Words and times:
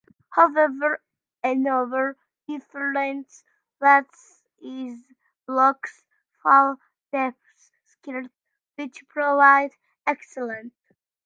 However 0.31 0.99
another 1.43 2.17
difference 2.47 3.43
was 3.79 4.05
its 4.63 5.13
block's 5.45 6.03
full-depth 6.41 7.37
skirt 7.85 8.31
which 8.77 9.07
provided 9.07 9.77
excellent 10.07 10.71
bottom-end 10.71 10.71
strength. 10.71 10.95